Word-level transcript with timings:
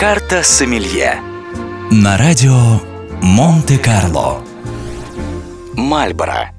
Карта 0.00 0.42
Сомелье 0.42 1.20
На 1.90 2.16
радио 2.16 2.80
Монте-Карло 3.20 4.42
Мальборо 5.74 6.52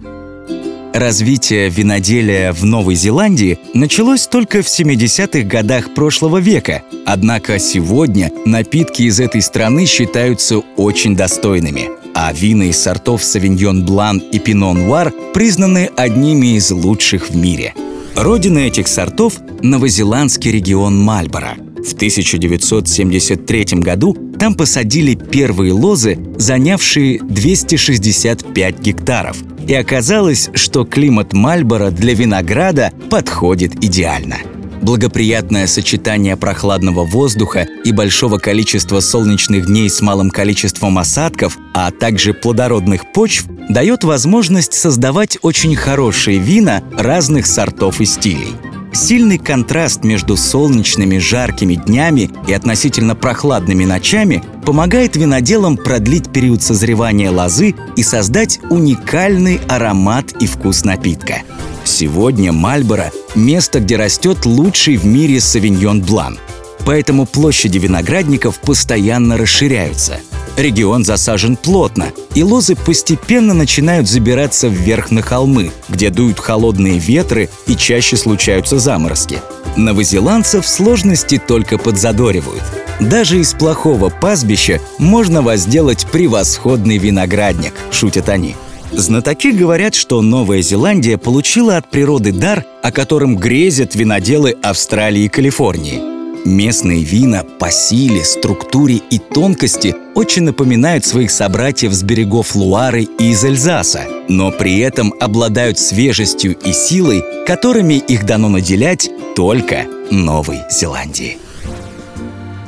Развитие 0.94 1.70
виноделия 1.70 2.52
в 2.52 2.64
Новой 2.66 2.94
Зеландии 2.94 3.58
началось 3.74 4.28
только 4.28 4.62
в 4.62 4.68
70-х 4.68 5.42
годах 5.48 5.96
прошлого 5.96 6.38
века, 6.38 6.84
однако 7.08 7.58
сегодня 7.58 8.32
напитки 8.46 9.02
из 9.02 9.20
этой 9.20 9.42
страны 9.42 9.88
считаются 9.88 10.60
очень 10.78 11.16
достойными, 11.16 11.89
а 12.14 12.32
вина 12.34 12.66
из 12.66 12.78
сортов 12.78 13.23
Савиньон 13.23 13.88
Блан 13.88 14.20
и 14.20 14.38
Пино 14.38 14.73
Нуар 14.73 15.12
признаны 15.34 15.89
одними 15.98 16.58
из 16.58 16.70
лучших 16.70 17.32
в 17.32 17.36
мире. 17.36 17.73
Родина 18.16 18.60
этих 18.60 18.88
сортов– 18.88 19.39
новозеландский 19.64 20.52
регион 20.52 21.02
Мальборо. 21.02 21.58
В 21.86 21.93
1973 21.93 23.65
году 23.79 24.15
там 24.39 24.56
посадили 24.56 25.15
первые 25.15 25.74
лозы, 25.74 26.18
занявшие 26.37 27.19
265 27.21 28.79
гектаров– 28.79 29.37
и 29.68 29.73
оказалось, 29.73 30.50
что 30.54 30.86
климат 30.86 31.33
Мальборо 31.33 31.92
для 31.92 32.14
винограда 32.14 32.92
подходит 33.09 33.83
идеально. 33.83 34.38
Благоприятное 34.81 35.67
сочетание 35.67 36.36
прохладного 36.36 37.06
воздуха 37.06 37.67
и 37.86 37.92
большого 37.92 38.39
количества 38.39 39.00
солнечных 39.00 39.67
дней 39.67 39.89
с 39.89 40.02
малым 40.02 40.31
количеством 40.31 40.98
осадков, 40.98 41.58
а 41.73 41.92
также 41.92 42.34
плодородных 42.34 43.11
почв, 43.14 43.45
дает 43.70 44.03
возможность 44.03 44.73
создавать 44.73 45.38
очень 45.44 45.75
хорошие 45.75 46.39
вина 46.39 46.81
разных 46.98 47.45
сортов 47.45 48.02
и 48.02 48.06
стилей– 48.06 48.53
Сильный 48.94 49.38
контраст 49.38 50.03
между 50.03 50.36
солнечными 50.36 51.17
жаркими 51.17 51.75
днями 51.75 52.30
и 52.47 52.53
относительно 52.53 53.16
прохладными 53.16 53.86
ночами 53.86 54.44
помогает 54.66 55.16
виноделам 55.16 55.78
продлить 55.78 56.31
период 56.31 56.61
созревания 56.61 57.31
лозы 57.31 57.75
и 57.95 58.03
создать 58.03 58.59
уникальный 58.70 59.61
аромат 59.70 60.33
и 60.42 60.45
вкус 60.45 60.83
напитка. 60.83 61.44
Сегодня 61.86 62.52
Мальборо– 62.52 63.11
место, 63.36 63.80
где 63.80 63.95
растет 63.95 64.45
лучший 64.45 64.98
в 64.98 65.05
мире 65.05 65.39
савиньон 65.39 66.02
блан. 66.02 66.38
Поэтому 66.86 67.26
площади 67.26 67.78
виноградников 67.78 68.59
постоянно 68.59 69.38
расширяются– 69.38 70.20
Регион 70.58 71.04
засажен 71.06 71.56
плотно, 71.56 72.12
и 72.36 72.44
лозы 72.44 72.76
постепенно 72.76 73.54
начинают 73.54 74.08
забираться 74.10 74.68
вверх 74.68 75.12
на 75.12 75.22
холмы, 75.22 75.72
где 75.90 76.10
дуют 76.10 76.40
холодные 76.40 76.98
ветры 76.98 77.50
и 77.68 77.76
чаще 77.76 78.18
случаются 78.18 78.80
заморозки. 78.80 79.40
Новозеландцев 79.78 80.68
сложности 80.68 81.42
только 81.46 81.78
подзадоривают. 81.78 82.64
Даже 83.00 83.40
из 83.40 83.54
плохого 83.54 84.10
пастбища 84.10 84.80
можно 84.98 85.42
возделать 85.42 86.06
превосходный 86.12 86.98
виноградник, 86.98 87.74
шутят 87.92 88.30
они. 88.30 88.56
Знатоки 88.92 89.52
говорят, 89.52 89.96
что 89.96 90.22
Новая 90.22 90.62
Зеландия 90.62 91.18
получила 91.18 91.78
от 91.78 91.90
природы 91.90 92.34
дар, 92.34 92.66
о 92.84 92.92
котором 92.92 93.38
грезят 93.38 93.96
виноделы 93.96 94.58
Австралии 94.62 95.24
и 95.24 95.30
Калифорнии– 95.30 96.02
Местные 96.44 97.03
вина 97.03 97.44
по 97.44 97.70
силе, 97.70 98.23
структуре 98.23 98.95
и 98.95 99.20
тонкости 99.20 99.95
очень 100.16 100.44
напоминают 100.44 101.06
своих 101.06 101.30
собратьев 101.30 101.94
с 101.94 102.02
берегов 102.02 102.56
Луары 102.56 103.03
и 103.03 103.31
из 103.31 103.44
Эльзаса, 103.44 104.06
но 104.28 104.52
при 104.52 104.80
этом 104.80 105.14
обладают 105.20 105.78
свежестью 105.78 106.58
и 106.58 106.73
силой, 106.73 107.23
которыми 107.45 107.94
их 107.94 108.25
дано 108.25 108.50
наделять 108.50 109.09
только 109.36 109.86
Новой 110.09 110.59
Зеландии. 110.70 111.38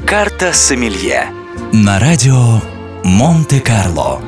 Карта 0.06 0.54
Сомелье 0.54 1.28
На 1.72 2.00
радио 2.00 2.62
Монте-Карло 3.04 4.22